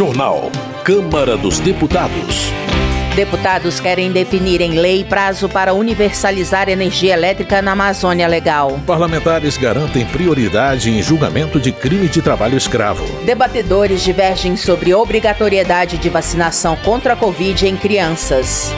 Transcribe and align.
Jornal. 0.00 0.50
Câmara 0.82 1.36
dos 1.36 1.60
Deputados. 1.60 2.50
Deputados 3.14 3.78
querem 3.80 4.10
definir 4.10 4.62
em 4.62 4.78
lei 4.80 5.04
prazo 5.04 5.46
para 5.46 5.74
universalizar 5.74 6.70
energia 6.70 7.12
elétrica 7.12 7.60
na 7.60 7.72
Amazônia 7.72 8.26
Legal. 8.26 8.80
Parlamentares 8.86 9.58
garantem 9.58 10.06
prioridade 10.06 10.88
em 10.90 11.02
julgamento 11.02 11.60
de 11.60 11.70
crime 11.70 12.08
de 12.08 12.22
trabalho 12.22 12.56
escravo. 12.56 13.04
Debatedores 13.26 14.02
divergem 14.02 14.56
sobre 14.56 14.94
obrigatoriedade 14.94 15.98
de 15.98 16.08
vacinação 16.08 16.76
contra 16.76 17.12
a 17.12 17.16
Covid 17.16 17.68
em 17.68 17.76
crianças. 17.76 18.72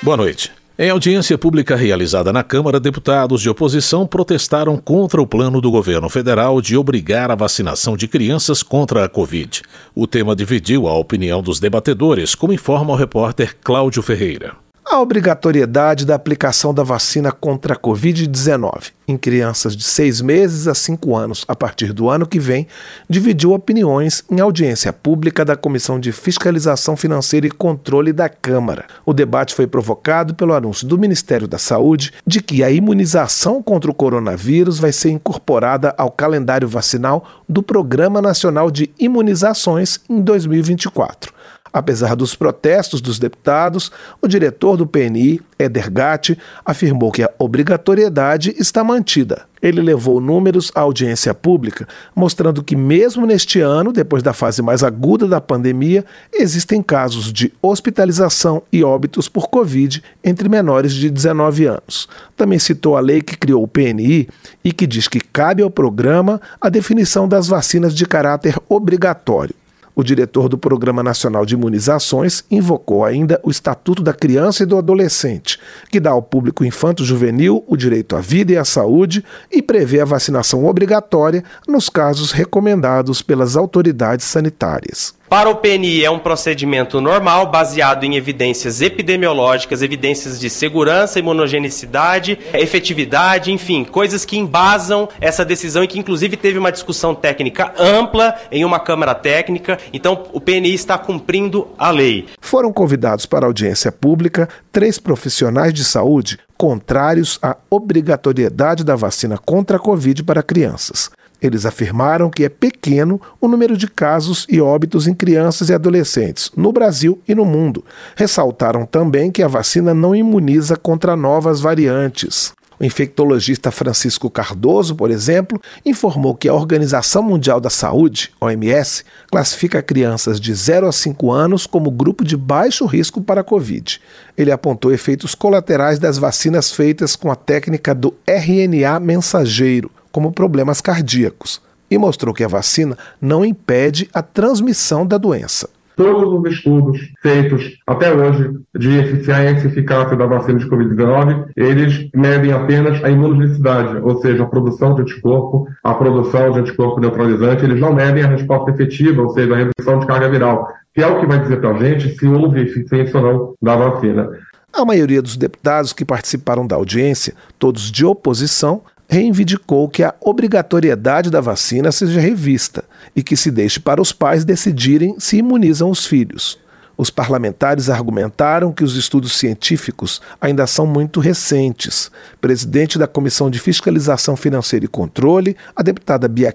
Boa 0.00 0.16
noite. 0.16 0.57
Em 0.80 0.90
audiência 0.90 1.36
pública 1.36 1.74
realizada 1.74 2.32
na 2.32 2.44
Câmara, 2.44 2.78
deputados 2.78 3.42
de 3.42 3.50
oposição 3.50 4.06
protestaram 4.06 4.76
contra 4.76 5.20
o 5.20 5.26
plano 5.26 5.60
do 5.60 5.72
governo 5.72 6.08
federal 6.08 6.62
de 6.62 6.76
obrigar 6.76 7.32
a 7.32 7.34
vacinação 7.34 7.96
de 7.96 8.06
crianças 8.06 8.62
contra 8.62 9.04
a 9.04 9.08
Covid. 9.08 9.62
O 9.92 10.06
tema 10.06 10.36
dividiu 10.36 10.86
a 10.86 10.96
opinião 10.96 11.42
dos 11.42 11.58
debatedores, 11.58 12.36
como 12.36 12.52
informa 12.52 12.92
o 12.92 12.96
repórter 12.96 13.56
Cláudio 13.60 14.04
Ferreira 14.04 14.67
a 14.90 15.00
obrigatoriedade 15.00 16.06
da 16.06 16.14
aplicação 16.14 16.72
da 16.72 16.82
vacina 16.82 17.30
contra 17.30 17.74
a 17.74 17.76
Covid-19 17.76 18.92
em 19.06 19.16
crianças 19.16 19.76
de 19.76 19.84
seis 19.84 20.20
meses 20.20 20.66
a 20.66 20.74
cinco 20.74 21.14
anos 21.14 21.44
a 21.46 21.54
partir 21.54 21.92
do 21.92 22.08
ano 22.08 22.26
que 22.26 22.38
vem 22.38 22.66
dividiu 23.08 23.52
opiniões 23.52 24.24
em 24.30 24.40
audiência 24.40 24.92
pública 24.92 25.44
da 25.44 25.56
Comissão 25.56 26.00
de 26.00 26.10
Fiscalização 26.10 26.96
Financeira 26.96 27.46
e 27.46 27.50
Controle 27.50 28.12
da 28.12 28.28
Câmara. 28.28 28.86
O 29.04 29.12
debate 29.12 29.54
foi 29.54 29.66
provocado 29.66 30.34
pelo 30.34 30.54
anúncio 30.54 30.86
do 30.86 30.98
Ministério 30.98 31.46
da 31.46 31.58
Saúde 31.58 32.12
de 32.26 32.42
que 32.42 32.62
a 32.62 32.70
imunização 32.70 33.62
contra 33.62 33.90
o 33.90 33.94
coronavírus 33.94 34.78
vai 34.78 34.92
ser 34.92 35.10
incorporada 35.10 35.94
ao 35.98 36.10
calendário 36.10 36.68
vacinal 36.68 37.26
do 37.48 37.62
Programa 37.62 38.22
Nacional 38.22 38.70
de 38.70 38.90
Imunizações 38.98 40.00
em 40.08 40.20
2024. 40.20 41.38
Apesar 41.72 42.16
dos 42.16 42.34
protestos 42.34 43.00
dos 43.00 43.18
deputados, 43.18 43.90
o 44.20 44.28
diretor 44.28 44.76
do 44.76 44.86
PNI, 44.86 45.40
Eder 45.58 45.90
Gatti, 45.90 46.38
afirmou 46.64 47.10
que 47.10 47.22
a 47.22 47.30
obrigatoriedade 47.38 48.54
está 48.58 48.82
mantida. 48.82 49.46
Ele 49.60 49.82
levou 49.82 50.20
números 50.20 50.70
à 50.74 50.80
audiência 50.80 51.34
pública, 51.34 51.86
mostrando 52.14 52.62
que, 52.62 52.76
mesmo 52.76 53.26
neste 53.26 53.60
ano, 53.60 53.92
depois 53.92 54.22
da 54.22 54.32
fase 54.32 54.62
mais 54.62 54.84
aguda 54.84 55.26
da 55.26 55.40
pandemia, 55.40 56.04
existem 56.32 56.80
casos 56.80 57.32
de 57.32 57.52
hospitalização 57.60 58.62
e 58.72 58.84
óbitos 58.84 59.28
por 59.28 59.48
Covid 59.48 60.02
entre 60.22 60.48
menores 60.48 60.92
de 60.92 61.10
19 61.10 61.66
anos. 61.66 62.08
Também 62.36 62.58
citou 62.58 62.96
a 62.96 63.00
lei 63.00 63.20
que 63.20 63.36
criou 63.36 63.62
o 63.64 63.68
PNI 63.68 64.28
e 64.62 64.72
que 64.72 64.86
diz 64.86 65.08
que 65.08 65.20
cabe 65.20 65.62
ao 65.62 65.70
programa 65.70 66.40
a 66.60 66.68
definição 66.68 67.26
das 67.26 67.48
vacinas 67.48 67.94
de 67.94 68.06
caráter 68.06 68.54
obrigatório. 68.68 69.54
O 69.98 70.04
diretor 70.04 70.48
do 70.48 70.56
Programa 70.56 71.02
Nacional 71.02 71.44
de 71.44 71.54
Imunizações 71.54 72.44
invocou 72.48 73.04
ainda 73.04 73.40
o 73.42 73.50
Estatuto 73.50 74.00
da 74.00 74.12
Criança 74.12 74.62
e 74.62 74.66
do 74.66 74.78
Adolescente, 74.78 75.58
que 75.90 75.98
dá 75.98 76.10
ao 76.10 76.22
público 76.22 76.64
infanto-juvenil 76.64 77.64
o 77.66 77.76
direito 77.76 78.14
à 78.14 78.20
vida 78.20 78.52
e 78.52 78.56
à 78.56 78.64
saúde 78.64 79.24
e 79.50 79.60
prevê 79.60 80.00
a 80.00 80.04
vacinação 80.04 80.64
obrigatória 80.66 81.42
nos 81.66 81.88
casos 81.88 82.30
recomendados 82.30 83.22
pelas 83.22 83.56
autoridades 83.56 84.24
sanitárias. 84.24 85.17
Para 85.28 85.50
o 85.50 85.56
PNI 85.56 86.04
é 86.04 86.10
um 86.10 86.18
procedimento 86.18 87.02
normal, 87.02 87.50
baseado 87.50 88.04
em 88.04 88.16
evidências 88.16 88.80
epidemiológicas, 88.80 89.82
evidências 89.82 90.40
de 90.40 90.48
segurança, 90.48 91.18
imunogenicidade, 91.18 92.38
efetividade, 92.54 93.52
enfim, 93.52 93.84
coisas 93.84 94.24
que 94.24 94.38
embasam 94.38 95.06
essa 95.20 95.44
decisão 95.44 95.84
e 95.84 95.86
que 95.86 95.98
inclusive 95.98 96.34
teve 96.34 96.58
uma 96.58 96.72
discussão 96.72 97.14
técnica 97.14 97.74
ampla 97.78 98.36
em 98.50 98.64
uma 98.64 98.80
Câmara 98.80 99.14
Técnica. 99.14 99.78
Então, 99.92 100.24
o 100.32 100.40
PNI 100.40 100.72
está 100.72 100.96
cumprindo 100.96 101.68
a 101.76 101.90
lei. 101.90 102.26
Foram 102.40 102.72
convidados 102.72 103.26
para 103.26 103.44
audiência 103.44 103.92
pública 103.92 104.48
três 104.72 104.98
profissionais 104.98 105.74
de 105.74 105.84
saúde 105.84 106.38
contrários 106.56 107.38
à 107.42 107.54
obrigatoriedade 107.70 108.82
da 108.82 108.96
vacina 108.96 109.36
contra 109.36 109.76
a 109.76 109.80
Covid 109.80 110.24
para 110.24 110.42
crianças. 110.42 111.10
Eles 111.40 111.64
afirmaram 111.64 112.30
que 112.30 112.44
é 112.44 112.48
pequeno 112.48 113.20
o 113.40 113.46
número 113.46 113.76
de 113.76 113.86
casos 113.88 114.46
e 114.48 114.60
óbitos 114.60 115.06
em 115.06 115.14
crianças 115.14 115.68
e 115.68 115.74
adolescentes 115.74 116.50
no 116.56 116.72
Brasil 116.72 117.20
e 117.28 117.34
no 117.34 117.44
mundo. 117.44 117.84
Ressaltaram 118.16 118.84
também 118.84 119.30
que 119.30 119.42
a 119.42 119.48
vacina 119.48 119.94
não 119.94 120.14
imuniza 120.14 120.76
contra 120.76 121.14
novas 121.14 121.60
variantes. 121.60 122.52
O 122.80 122.84
infectologista 122.84 123.72
Francisco 123.72 124.30
Cardoso, 124.30 124.94
por 124.94 125.10
exemplo, 125.10 125.60
informou 125.84 126.34
que 126.34 126.48
a 126.48 126.54
Organização 126.54 127.24
Mundial 127.24 127.60
da 127.60 127.70
Saúde, 127.70 128.30
OMS, 128.40 129.04
classifica 129.28 129.82
crianças 129.82 130.40
de 130.40 130.54
0 130.54 130.86
a 130.86 130.92
5 130.92 131.32
anos 131.32 131.66
como 131.66 131.90
grupo 131.90 132.24
de 132.24 132.36
baixo 132.36 132.86
risco 132.86 133.20
para 133.20 133.40
a 133.40 133.44
Covid. 133.44 134.00
Ele 134.36 134.52
apontou 134.52 134.92
efeitos 134.92 135.34
colaterais 135.34 135.98
das 135.98 136.18
vacinas 136.18 136.70
feitas 136.70 137.16
com 137.16 137.32
a 137.32 137.36
técnica 137.36 137.92
do 137.92 138.14
RNA 138.24 139.00
mensageiro, 139.00 139.90
como 140.10 140.32
problemas 140.32 140.80
cardíacos, 140.80 141.60
e 141.90 141.98
mostrou 141.98 142.34
que 142.34 142.44
a 142.44 142.48
vacina 142.48 142.96
não 143.20 143.44
impede 143.44 144.08
a 144.12 144.22
transmissão 144.22 145.06
da 145.06 145.18
doença. 145.18 145.68
Todos 145.96 146.32
os 146.32 146.52
estudos 146.52 147.00
feitos 147.20 147.76
até 147.84 148.14
hoje 148.14 148.52
de 148.78 148.98
eficiência 148.98 149.66
e 149.66 149.66
eficácia 149.66 150.16
da 150.16 150.26
vacina 150.26 150.60
de 150.60 150.68
Covid-19, 150.70 151.46
eles 151.56 152.08
medem 152.14 152.52
apenas 152.52 153.02
a 153.02 153.10
imunogenicidade, 153.10 153.96
ou 153.96 154.20
seja, 154.22 154.44
a 154.44 154.46
produção 154.46 154.94
de 154.94 155.02
anticorpo, 155.02 155.66
a 155.82 155.92
produção 155.94 156.52
de 156.52 156.60
anticorpo 156.60 157.00
neutralizante, 157.00 157.64
eles 157.64 157.80
não 157.80 157.92
medem 157.92 158.22
a 158.22 158.28
resposta 158.28 158.70
efetiva, 158.70 159.22
ou 159.22 159.30
seja, 159.30 159.52
a 159.52 159.56
redução 159.56 159.98
de 159.98 160.06
carga 160.06 160.30
viral, 160.30 160.68
que 160.94 161.02
é 161.02 161.06
o 161.06 161.18
que 161.18 161.26
vai 161.26 161.40
dizer 161.40 161.60
para 161.60 161.70
a 161.70 161.78
gente 161.78 162.16
se 162.16 162.28
houve 162.28 162.60
eficiência 162.60 163.18
ou 163.18 163.26
não 163.26 163.54
da 163.60 163.74
vacina. 163.74 164.30
A 164.72 164.84
maioria 164.84 165.20
dos 165.20 165.36
deputados 165.36 165.92
que 165.92 166.04
participaram 166.04 166.64
da 166.64 166.76
audiência, 166.76 167.34
todos 167.58 167.90
de 167.90 168.04
oposição, 168.04 168.82
reivindicou 169.08 169.88
que 169.88 170.02
a 170.02 170.14
obrigatoriedade 170.20 171.30
da 171.30 171.40
vacina 171.40 171.90
seja 171.90 172.20
revista 172.20 172.84
e 173.16 173.22
que 173.22 173.36
se 173.36 173.50
deixe 173.50 173.80
para 173.80 174.02
os 174.02 174.12
pais 174.12 174.44
decidirem 174.44 175.16
se 175.18 175.38
imunizam 175.38 175.90
os 175.90 176.04
filhos. 176.04 176.58
Os 176.98 177.10
parlamentares 177.10 177.88
argumentaram 177.88 178.72
que 178.72 178.82
os 178.82 178.96
estudos 178.96 179.38
científicos 179.38 180.20
ainda 180.40 180.66
são 180.66 180.84
muito 180.84 181.20
recentes. 181.20 182.10
Presidente 182.40 182.98
da 182.98 183.06
Comissão 183.06 183.48
de 183.48 183.60
Fiscalização 183.60 184.36
Financeira 184.36 184.84
e 184.84 184.88
Controle, 184.88 185.56
a 185.76 185.82
deputada 185.82 186.26
Bia 186.26 186.52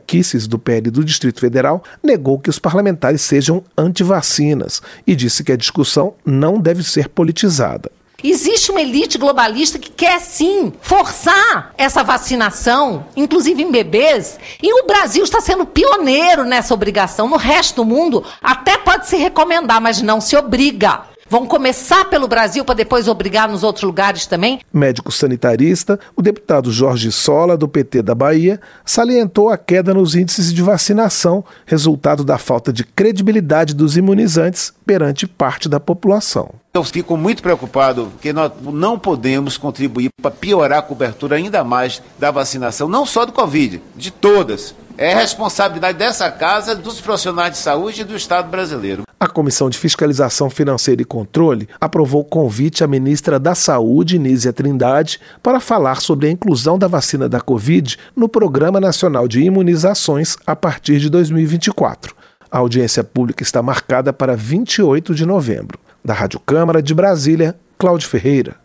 do 0.49 0.59
PL 0.59 0.91
do 0.91 1.05
Distrito 1.05 1.39
Federal, 1.39 1.81
negou 2.03 2.37
que 2.37 2.49
os 2.49 2.59
parlamentares 2.59 3.21
sejam 3.21 3.63
anti-vacinas 3.77 4.81
e 5.07 5.15
disse 5.15 5.45
que 5.45 5.51
a 5.53 5.57
discussão 5.57 6.13
não 6.25 6.59
deve 6.59 6.83
ser 6.83 7.07
politizada. 7.07 7.89
Existe 8.23 8.71
uma 8.71 8.81
elite 8.81 9.17
globalista 9.17 9.77
que 9.77 9.89
quer 9.89 10.19
sim 10.21 10.71
forçar 10.81 11.73
essa 11.77 12.03
vacinação, 12.03 13.05
inclusive 13.15 13.61
em 13.61 13.69
bebês, 13.69 14.39
e 14.61 14.73
o 14.81 14.85
Brasil 14.87 15.23
está 15.23 15.41
sendo 15.41 15.65
pioneiro 15.65 16.45
nessa 16.45 16.73
obrigação. 16.73 17.27
No 17.27 17.35
resto 17.35 17.77
do 17.77 17.85
mundo, 17.85 18.23
até 18.41 18.77
pode 18.77 19.07
se 19.07 19.17
recomendar, 19.17 19.81
mas 19.81 20.01
não 20.01 20.21
se 20.21 20.37
obriga. 20.37 21.12
Vão 21.33 21.47
começar 21.47 22.05
pelo 22.05 22.27
Brasil 22.27 22.63
para 22.63 22.75
depois 22.75 23.07
obrigar 23.07 23.49
nos 23.49 23.63
outros 23.63 23.81
lugares 23.81 24.27
também? 24.27 24.59
Médico 24.71 25.11
sanitarista, 25.11 25.99
o 26.15 26.21
deputado 26.21 26.71
Jorge 26.71 27.11
Sola, 27.11 27.57
do 27.57 27.67
PT 27.67 28.03
da 28.03 28.13
Bahia, 28.13 28.61
salientou 28.85 29.49
a 29.49 29.57
queda 29.57 29.95
nos 29.95 30.13
índices 30.13 30.53
de 30.53 30.61
vacinação, 30.61 31.43
resultado 31.65 32.23
da 32.23 32.37
falta 32.37 32.71
de 32.71 32.83
credibilidade 32.83 33.73
dos 33.73 33.97
imunizantes 33.97 34.71
perante 34.85 35.25
parte 35.25 35.67
da 35.67 35.79
população. 35.79 36.53
Eu 36.71 36.83
fico 36.83 37.17
muito 37.17 37.41
preocupado 37.41 38.09
porque 38.11 38.31
nós 38.31 38.51
não 38.61 38.99
podemos 38.99 39.57
contribuir 39.57 40.09
para 40.21 40.29
piorar 40.29 40.79
a 40.79 40.83
cobertura 40.83 41.35
ainda 41.35 41.63
mais 41.63 41.99
da 42.19 42.29
vacinação, 42.29 42.87
não 42.87 43.07
só 43.07 43.25
do 43.25 43.31
Covid, 43.31 43.81
de 43.95 44.11
todas. 44.11 44.75
É 44.97 45.13
responsabilidade 45.13 45.97
dessa 45.97 46.29
casa, 46.29 46.75
dos 46.75 47.01
profissionais 47.01 47.53
de 47.53 47.57
saúde 47.57 48.01
e 48.01 48.03
do 48.03 48.15
Estado 48.15 48.49
brasileiro. 48.49 49.03
A 49.19 49.27
Comissão 49.27 49.69
de 49.69 49.77
Fiscalização 49.77 50.49
Financeira 50.49 51.01
e 51.01 51.05
Controle 51.05 51.67
aprovou 51.79 52.23
convite 52.25 52.83
à 52.83 52.87
ministra 52.87 53.39
da 53.39 53.55
Saúde, 53.55 54.19
Nízia 54.19 54.51
Trindade, 54.51 55.19
para 55.41 55.59
falar 55.59 56.01
sobre 56.01 56.27
a 56.27 56.31
inclusão 56.31 56.77
da 56.77 56.87
vacina 56.87 57.29
da 57.29 57.39
Covid 57.39 57.97
no 58.15 58.27
Programa 58.27 58.79
Nacional 58.79 59.27
de 59.27 59.41
Imunizações 59.41 60.35
a 60.45 60.55
partir 60.55 60.99
de 60.99 61.09
2024. 61.09 62.13
A 62.51 62.59
audiência 62.59 63.03
pública 63.03 63.41
está 63.41 63.63
marcada 63.63 64.13
para 64.13 64.35
28 64.35 65.15
de 65.15 65.25
novembro. 65.25 65.79
Da 66.03 66.13
Rádio 66.13 66.39
Câmara 66.39 66.83
de 66.83 66.93
Brasília, 66.93 67.55
Cláudio 67.79 68.07
Ferreira. 68.09 68.57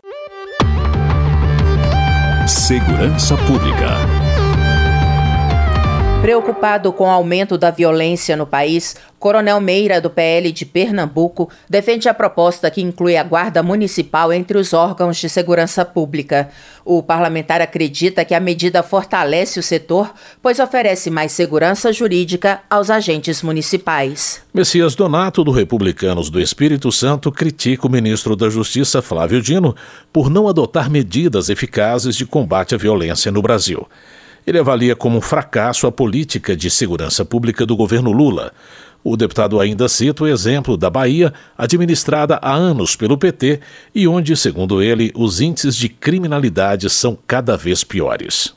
Segurança 2.45 3.37
Pública. 3.37 4.18
Preocupado 6.21 6.91
com 6.91 7.05
o 7.05 7.09
aumento 7.09 7.57
da 7.57 7.71
violência 7.71 8.35
no 8.35 8.45
país, 8.45 8.97
Coronel 9.17 9.61
Meira, 9.61 10.01
do 10.01 10.09
PL 10.09 10.51
de 10.51 10.65
Pernambuco, 10.65 11.49
defende 11.69 12.09
a 12.09 12.13
proposta 12.13 12.69
que 12.69 12.81
inclui 12.81 13.15
a 13.15 13.23
Guarda 13.23 13.63
Municipal 13.63 14.33
entre 14.33 14.57
os 14.57 14.73
órgãos 14.73 15.15
de 15.17 15.29
segurança 15.29 15.85
pública. 15.85 16.49
O 16.83 17.01
parlamentar 17.01 17.61
acredita 17.61 18.25
que 18.25 18.35
a 18.35 18.39
medida 18.39 18.83
fortalece 18.83 19.61
o 19.61 19.63
setor, 19.63 20.13
pois 20.41 20.59
oferece 20.59 21.09
mais 21.09 21.31
segurança 21.31 21.93
jurídica 21.93 22.61
aos 22.69 22.89
agentes 22.89 23.41
municipais. 23.41 24.41
Messias 24.53 24.95
Donato, 24.95 25.41
do 25.41 25.51
Republicanos 25.51 26.29
do 26.29 26.41
Espírito 26.41 26.91
Santo, 26.91 27.31
critica 27.31 27.87
o 27.87 27.91
ministro 27.91 28.35
da 28.35 28.49
Justiça, 28.49 29.01
Flávio 29.01 29.41
Dino, 29.41 29.73
por 30.11 30.29
não 30.29 30.49
adotar 30.49 30.89
medidas 30.91 31.49
eficazes 31.49 32.15
de 32.15 32.25
combate 32.25 32.75
à 32.75 32.77
violência 32.77 33.31
no 33.31 33.41
Brasil. 33.41 33.87
Ele 34.49 34.57
avalia 34.57 34.95
como 34.95 35.15
um 35.15 35.21
fracasso 35.21 35.85
a 35.85 35.91
política 35.91 36.57
de 36.57 36.71
segurança 36.71 37.23
pública 37.23 37.67
do 37.67 37.75
governo 37.75 38.11
Lula. 38.11 38.51
O 39.03 39.15
deputado 39.15 39.59
ainda 39.59 39.87
cita 39.87 40.23
o 40.23 40.27
exemplo 40.27 40.75
da 40.75 40.89
Bahia, 40.89 41.31
administrada 41.55 42.39
há 42.41 42.51
anos 42.51 42.95
pelo 42.95 43.15
PT 43.15 43.59
e 43.93 44.07
onde, 44.07 44.35
segundo 44.35 44.81
ele, 44.81 45.11
os 45.15 45.39
índices 45.39 45.75
de 45.75 45.87
criminalidade 45.87 46.89
são 46.89 47.15
cada 47.27 47.55
vez 47.55 47.83
piores. 47.83 48.55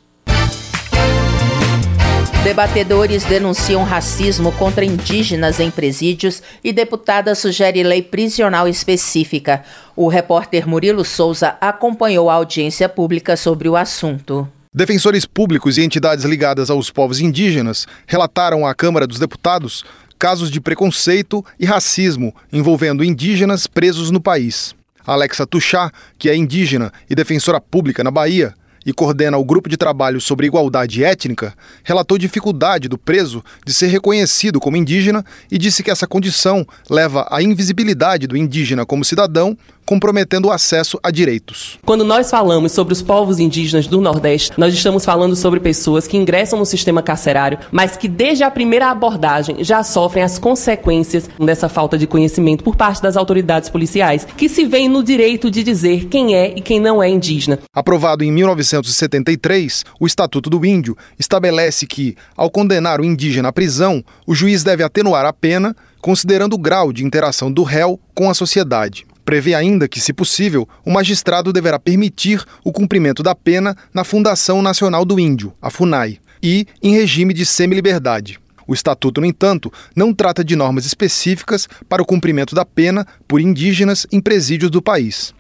Debatedores 2.43 3.27
denunciam 3.27 3.85
racismo 3.85 4.51
contra 4.53 4.87
indígenas 4.87 5.61
em 5.61 5.71
presídios 5.71 6.43
e 6.65 6.73
deputada 6.73 7.35
sugere 7.35 7.83
lei 7.83 8.01
prisional 8.01 8.67
específica. 8.67 9.63
O 9.95 10.09
repórter 10.09 10.67
Murilo 10.67 11.05
Souza 11.05 11.55
acompanhou 11.61 12.31
a 12.31 12.35
audiência 12.35 12.89
pública 12.89 13.37
sobre 13.37 13.69
o 13.69 13.77
assunto. 13.77 14.49
Defensores 14.75 15.27
públicos 15.27 15.77
e 15.77 15.83
entidades 15.83 16.25
ligadas 16.25 16.71
aos 16.71 16.91
povos 16.91 17.21
indígenas 17.21 17.87
relataram 18.07 18.67
à 18.67 18.75
Câmara 18.75 19.07
dos 19.07 19.19
Deputados 19.19 19.85
casos 20.19 20.51
de 20.51 20.63
preconceito 20.63 21.45
e 21.61 21.67
racismo 21.67 22.35
envolvendo 22.51 23.05
indígenas 23.05 23.67
presos 23.67 24.11
no 24.11 24.19
país. 24.19 24.75
Alexa 25.07 25.47
Tuchá, 25.47 25.93
que 26.19 26.31
é 26.31 26.35
indígena 26.35 26.91
e 27.11 27.15
defensora 27.15 27.61
pública 27.61 28.03
na 28.03 28.11
Bahia, 28.11 28.55
e 28.85 28.95
coordena 28.95 29.37
o 29.37 29.45
grupo 29.45 29.69
de 29.69 29.77
trabalho 29.77 30.21
sobre 30.23 30.47
igualdade 30.47 31.05
étnica, 31.05 31.55
relatou 31.85 32.17
dificuldade 32.17 32.89
do 32.89 32.97
preso 32.97 33.45
de 33.65 33.75
ser 33.75 33.89
reconhecido 33.89 34.59
como 34.59 34.77
indígena 34.79 35.23
e 35.51 35.59
disse 35.59 35.83
que 35.83 35.91
essa 35.91 36.07
condição 36.07 36.67
leva 36.89 37.27
à 37.31 37.43
invisibilidade 37.43 38.27
do 38.27 38.39
indígena 38.39 38.87
como 38.87 39.05
cidadão 39.05 39.57
comprometendo 39.85 40.47
o 40.47 40.53
acesso 40.53 40.99
a 41.03 41.11
direitos. 41.11 41.79
Quando 41.85 42.05
nós 42.05 42.31
falamos 42.31 42.73
sobre 42.73 42.93
os 42.93 43.03
povos 43.03 43.39
indígenas 43.39 43.87
do 43.87 44.01
Nordeste, 44.01 44.53
nós 44.57 44.75
estamos 44.75 45.05
falando 45.05 45.37
sobre 45.37 45.61
pessoas 45.61 46.07
que 46.07 46.17
ingressam 46.17 46.59
no 46.59 46.67
sistema 46.67 47.03
carcerário, 47.03 47.59
mas 47.71 47.97
que 47.97 48.09
desde 48.09 48.45
a 48.45 48.51
primeira 48.51 48.91
abordagem 48.91 49.63
já 49.65 49.83
sofrem 49.83 50.23
as 50.23 50.39
consequências 50.39 51.29
dessa 51.39 51.69
falta 51.69 51.99
de 51.99 52.07
conhecimento 52.07 52.65
por 52.65 52.77
parte 52.77 53.03
das 53.03 53.17
autoridades 53.17 53.69
policiais, 53.69 54.27
que 54.37 54.49
se 54.49 54.65
veem 54.65 54.89
no 54.89 55.03
direito 55.03 55.51
de 55.51 55.63
dizer 55.63 56.07
quem 56.07 56.35
é 56.35 56.57
e 56.57 56.61
quem 56.61 56.81
não 56.81 57.03
é 57.03 57.09
indígena. 57.09 57.59
Aprovado 57.75 58.25
em 58.25 58.33
1973, 58.33 59.85
o 60.01 60.07
Estatuto 60.07 60.49
do 60.49 60.65
Índio 60.65 60.97
estabelece 61.19 61.87
que, 61.87 62.17
ao 62.37 62.51
condenar 62.51 63.01
o 63.01 63.05
indígena 63.05 63.49
à 63.49 63.53
prisão, 63.53 64.03
o 64.27 64.35
juiz 64.35 64.63
deve 64.63 64.83
atenuar 64.83 65.25
a 65.25 65.33
pena, 65.33 65.75
considerando 66.01 66.55
o 66.55 66.59
grau 66.59 66.93
de 66.93 67.05
interação 67.05 67.51
do 67.51 67.63
réu 67.63 67.99
com 68.15 68.29
a 68.29 68.35
sociedade. 68.35 69.07
Prevê 69.25 69.55
ainda 69.55 69.87
que, 69.89 70.01
se 70.01 70.13
possível, 70.13 70.69
o 70.85 70.91
magistrado 70.91 71.53
deverá 71.53 71.79
permitir 71.79 72.45
o 72.65 72.73
cumprimento 72.73 73.23
da 73.23 73.35
pena 73.35 73.77
na 73.95 74.05
Fundação 74.05 74.61
Nacional 74.61 75.05
do 75.05 75.19
Índio, 75.19 75.53
a 75.61 75.71
FUNAI, 75.71 76.19
e 76.43 76.67
em 76.83 76.95
regime 76.95 77.33
de 77.33 77.47
semi-liberdade. 77.47 78.39
O 78.67 78.75
Estatuto, 78.75 79.21
no 79.21 79.27
entanto, 79.27 79.73
não 79.95 80.15
trata 80.15 80.45
de 80.45 80.57
normas 80.57 80.85
específicas 80.87 81.69
para 81.89 82.03
o 82.03 82.07
cumprimento 82.07 82.55
da 82.55 82.65
pena 82.65 83.07
por 83.29 83.41
indígenas 83.41 84.07
em 84.11 84.21
presídios 84.21 84.71
do 84.71 84.83
país. 84.83 85.35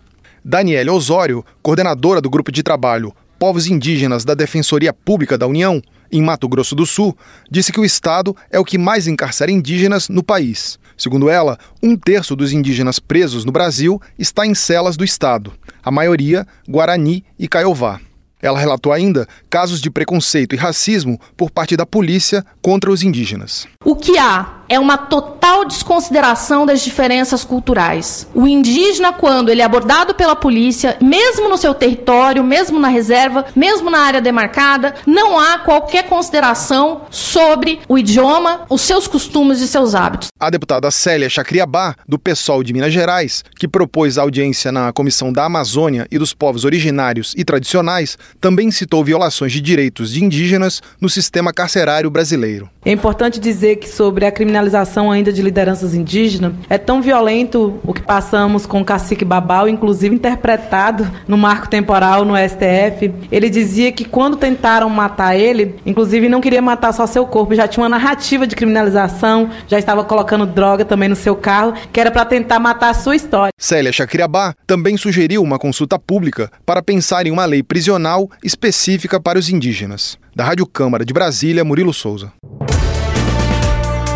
Daniele 0.44 0.90
Osório, 0.90 1.44
coordenadora 1.62 2.20
do 2.20 2.30
grupo 2.30 2.50
de 2.50 2.62
trabalho 2.62 3.14
Povos 3.38 3.66
Indígenas 3.66 4.24
da 4.24 4.34
Defensoria 4.34 4.92
Pública 4.92 5.36
da 5.36 5.48
União, 5.48 5.82
em 6.12 6.22
Mato 6.22 6.48
Grosso 6.48 6.76
do 6.76 6.86
Sul, 6.86 7.16
disse 7.50 7.72
que 7.72 7.80
o 7.80 7.84
Estado 7.84 8.36
é 8.50 8.60
o 8.60 8.64
que 8.64 8.78
mais 8.78 9.08
encarcera 9.08 9.50
indígenas 9.50 10.08
no 10.08 10.22
país. 10.22 10.78
Segundo 10.96 11.28
ela, 11.28 11.58
um 11.82 11.96
terço 11.96 12.36
dos 12.36 12.52
indígenas 12.52 12.98
presos 12.98 13.44
no 13.44 13.52
Brasil 13.52 14.00
está 14.18 14.46
em 14.46 14.54
celas 14.54 14.96
do 14.96 15.04
Estado, 15.04 15.52
a 15.82 15.90
maioria 15.90 16.46
Guarani 16.68 17.24
e 17.38 17.48
Caiová. 17.48 18.00
Ela 18.40 18.58
relatou 18.58 18.92
ainda 18.92 19.28
casos 19.48 19.80
de 19.80 19.88
preconceito 19.88 20.54
e 20.54 20.58
racismo 20.58 21.20
por 21.36 21.48
parte 21.48 21.76
da 21.76 21.86
polícia 21.86 22.44
contra 22.60 22.90
os 22.90 23.04
indígenas. 23.04 23.68
O 23.84 23.94
que 23.94 24.18
há 24.18 24.61
é 24.68 24.78
uma 24.78 24.96
total 24.96 25.64
desconsideração 25.64 26.64
das 26.64 26.80
diferenças 26.80 27.44
culturais. 27.44 28.26
O 28.34 28.46
indígena, 28.46 29.12
quando 29.12 29.50
ele 29.50 29.62
é 29.62 29.64
abordado 29.64 30.14
pela 30.14 30.34
polícia, 30.34 30.96
mesmo 31.00 31.48
no 31.48 31.56
seu 31.56 31.74
território, 31.74 32.42
mesmo 32.42 32.78
na 32.78 32.88
reserva, 32.88 33.46
mesmo 33.54 33.90
na 33.90 34.00
área 34.00 34.20
demarcada, 34.20 34.94
não 35.06 35.38
há 35.38 35.58
qualquer 35.58 36.08
consideração 36.08 37.02
sobre 37.10 37.80
o 37.88 37.98
idioma, 37.98 38.62
os 38.68 38.80
seus 38.80 39.06
costumes 39.06 39.60
e 39.60 39.68
seus 39.68 39.94
hábitos. 39.94 40.28
A 40.38 40.50
deputada 40.50 40.90
Célia 40.90 41.28
Chacriabá, 41.28 41.94
do 42.08 42.18
PSOL 42.18 42.62
de 42.62 42.72
Minas 42.72 42.92
Gerais, 42.92 43.44
que 43.56 43.68
propôs 43.68 44.18
a 44.18 44.22
audiência 44.22 44.72
na 44.72 44.92
Comissão 44.92 45.32
da 45.32 45.44
Amazônia 45.44 46.06
e 46.10 46.18
dos 46.18 46.32
Povos 46.34 46.64
Originários 46.64 47.34
e 47.36 47.44
Tradicionais, 47.44 48.18
também 48.40 48.70
citou 48.70 49.04
violações 49.04 49.52
de 49.52 49.60
direitos 49.60 50.12
de 50.12 50.24
indígenas 50.24 50.82
no 51.00 51.08
sistema 51.08 51.52
carcerário 51.52 52.10
brasileiro. 52.10 52.70
É 52.84 52.90
importante 52.90 53.38
dizer 53.38 53.76
que 53.76 53.88
sobre 53.88 54.26
a 54.26 54.32
criminalização 54.52 55.10
ainda 55.10 55.32
de 55.32 55.40
lideranças 55.40 55.94
indígenas, 55.94 56.52
é 56.68 56.76
tão 56.76 57.00
violento 57.00 57.80
o 57.82 57.94
que 57.94 58.02
passamos 58.02 58.66
com 58.66 58.82
o 58.82 58.84
cacique 58.84 59.24
Babal, 59.24 59.66
inclusive 59.66 60.14
interpretado 60.14 61.10
no 61.26 61.38
marco 61.38 61.68
temporal 61.68 62.22
no 62.24 62.34
STF. 62.36 63.10
Ele 63.30 63.48
dizia 63.48 63.90
que 63.92 64.04
quando 64.04 64.36
tentaram 64.36 64.90
matar 64.90 65.34
ele, 65.34 65.76
inclusive 65.86 66.28
não 66.28 66.40
queria 66.40 66.60
matar 66.60 66.92
só 66.92 67.06
seu 67.06 67.24
corpo, 67.24 67.54
já 67.54 67.66
tinha 67.66 67.82
uma 67.82 67.88
narrativa 67.88 68.46
de 68.46 68.54
criminalização, 68.54 69.48
já 69.66 69.78
estava 69.78 70.04
colocando 70.04 70.44
droga 70.44 70.84
também 70.84 71.08
no 71.08 71.16
seu 71.16 71.34
carro, 71.34 71.72
que 71.90 71.98
era 71.98 72.10
para 72.10 72.26
tentar 72.26 72.58
matar 72.58 72.90
a 72.90 72.94
sua 72.94 73.16
história. 73.16 73.52
Célia 73.58 73.90
Chacriabá 73.90 74.52
também 74.66 74.98
sugeriu 74.98 75.42
uma 75.42 75.58
consulta 75.58 75.98
pública 75.98 76.50
para 76.66 76.82
pensar 76.82 77.26
em 77.26 77.30
uma 77.30 77.46
lei 77.46 77.62
prisional 77.62 78.30
específica 78.44 79.18
para 79.18 79.38
os 79.38 79.48
indígenas. 79.48 80.18
Da 80.36 80.44
Rádio 80.44 80.66
Câmara 80.66 81.04
de 81.04 81.12
Brasília, 81.14 81.64
Murilo 81.64 81.92
Souza. 81.94 82.32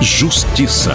Justiça. 0.00 0.92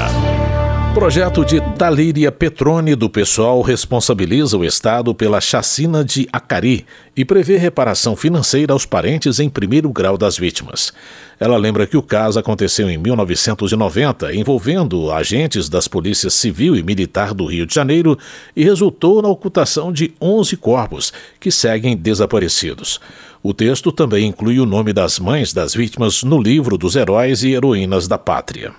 Projeto 0.94 1.44
de 1.44 1.60
Talíria 1.76 2.32
Petrone 2.32 2.94
do 2.94 3.10
pessoal 3.10 3.62
responsabiliza 3.62 4.58
o 4.58 4.64
Estado 4.64 5.16
pela 5.16 5.42
chacina 5.42 6.06
de 6.06 6.28
Acari 6.32 6.86
e 7.16 7.26
prevê 7.26 7.58
reparação 7.58 8.16
financeira 8.16 8.74
aos 8.74 8.86
parentes 8.86 9.40
em 9.40 9.50
primeiro 9.50 9.90
grau 9.90 10.18
das 10.18 10.38
vítimas. 10.38 10.94
Ela 11.40 11.58
lembra 11.58 11.88
que 11.88 11.98
o 11.98 12.04
caso 12.04 12.38
aconteceu 12.38 12.92
em 12.92 12.98
1990, 12.98 14.36
envolvendo 14.36 15.12
agentes 15.12 15.68
das 15.68 15.88
polícias 15.88 16.36
civil 16.36 16.76
e 16.76 16.84
militar 16.84 17.34
do 17.34 17.46
Rio 17.46 17.66
de 17.66 17.74
Janeiro 17.74 18.18
e 18.56 18.64
resultou 18.64 19.22
na 19.22 19.30
ocultação 19.30 19.92
de 19.92 20.14
11 20.22 20.58
corpos 20.58 21.12
que 21.40 21.50
seguem 21.50 21.98
desaparecidos. 21.98 23.00
O 23.42 23.54
texto 23.54 23.92
também 23.92 24.28
inclui 24.28 24.60
o 24.60 24.66
nome 24.68 24.94
das 24.94 25.18
mães 25.18 25.52
das 25.52 25.74
vítimas 25.74 26.22
no 26.22 26.40
livro 26.40 26.78
dos 26.78 26.96
heróis 26.96 27.42
e 27.44 27.54
heroínas 27.54 28.08
da 28.08 28.18
pátria. 28.18 28.72